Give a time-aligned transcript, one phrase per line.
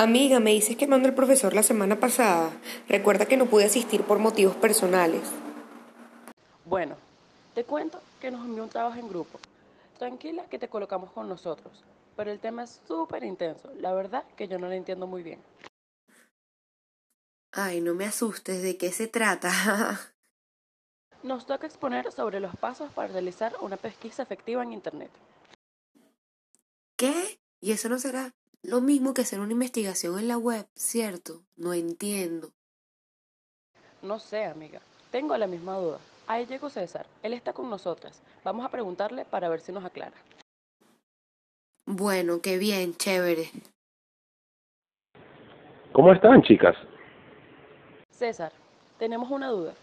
[0.00, 2.50] Amiga, me dices que mandó el profesor la semana pasada.
[2.88, 5.20] Recuerda que no pude asistir por motivos personales.
[6.64, 6.96] Bueno,
[7.54, 9.38] te cuento que nos envió un trabajo en grupo.
[9.98, 11.84] Tranquila que te colocamos con nosotros,
[12.16, 13.70] pero el tema es súper intenso.
[13.76, 15.38] La verdad que yo no lo entiendo muy bien.
[17.52, 19.52] Ay, no me asustes, ¿de qué se trata?
[21.22, 25.10] Nos toca exponer sobre los pasos para realizar una pesquisa efectiva en Internet.
[26.96, 27.38] ¿Qué?
[27.60, 31.42] ¿Y eso no será lo mismo que hacer una investigación en la web, cierto?
[31.56, 32.50] No entiendo.
[34.02, 34.80] No sé, amiga.
[35.10, 35.98] Tengo la misma duda.
[36.26, 37.06] Ahí llegó César.
[37.22, 38.22] Él está con nosotras.
[38.44, 40.16] Vamos a preguntarle para ver si nos aclara.
[41.86, 43.50] Bueno, qué bien, chévere.
[45.92, 46.76] ¿Cómo están, chicas?
[48.10, 48.52] César,
[48.98, 49.74] tenemos una duda.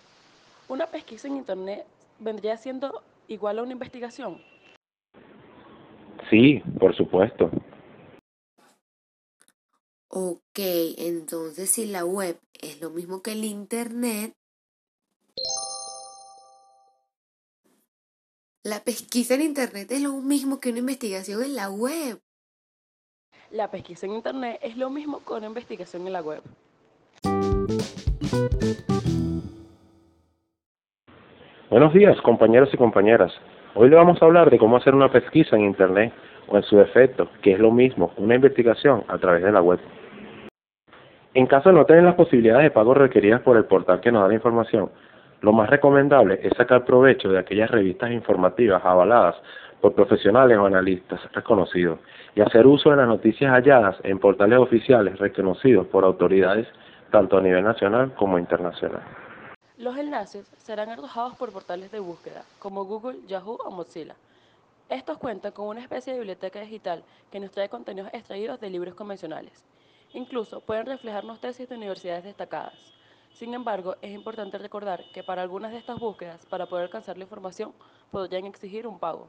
[0.69, 1.85] ¿Una pesquisa en Internet
[2.19, 4.41] vendría siendo igual a una investigación?
[6.29, 7.51] Sí, por supuesto.
[10.09, 10.59] Ok,
[10.97, 14.33] entonces si la web es lo mismo que el Internet,
[18.63, 22.21] la pesquisa en Internet es lo mismo que una investigación en la web.
[23.51, 26.41] La pesquisa en Internet es lo mismo que una investigación en la web.
[31.69, 33.33] Buenos días, compañeros y compañeras.
[33.75, 36.13] Hoy le vamos a hablar de cómo hacer una pesquisa en Internet
[36.47, 39.79] o en su defecto, que es lo mismo, una investigación a través de la web.
[41.33, 44.23] En caso de no tener las posibilidades de pago requeridas por el portal que nos
[44.23, 44.89] da la información,
[45.41, 49.35] lo más recomendable es sacar provecho de aquellas revistas informativas avaladas
[49.81, 51.99] por profesionales o analistas reconocidos
[52.35, 56.67] y hacer uso de las noticias halladas en portales oficiales reconocidos por autoridades
[57.11, 59.03] tanto a nivel nacional como internacional.
[59.77, 64.15] Los enlaces serán arrojados por portales de búsqueda como Google, Yahoo o Mozilla.
[64.89, 68.95] Estos cuentan con una especie de biblioteca digital que nos trae contenidos extraídos de libros
[68.95, 69.65] convencionales.
[70.13, 72.93] Incluso pueden reflejarnos tesis de universidades destacadas.
[73.33, 77.25] Sin embargo, es importante recordar que para algunas de estas búsquedas, para poder alcanzar la
[77.25, 77.73] información,
[78.11, 79.27] podrían exigir un pago.